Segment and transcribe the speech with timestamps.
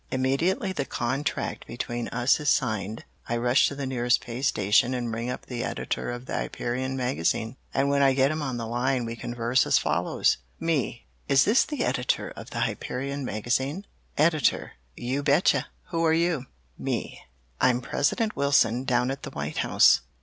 [0.09, 5.13] "Immediately the contract between us is signed, I rush to the nearest pay station and
[5.13, 8.65] ring up the editor of the Hyperion Magazine, and when I get him on the
[8.65, 13.85] line we converse as follows: "Me Is this the editor of the Hyperion Magazine?
[14.17, 15.65] "Editor Ubetcha.
[15.89, 16.47] Who are you?
[16.79, 17.21] "Me
[17.59, 20.01] I'm President Wilson, down at the White House.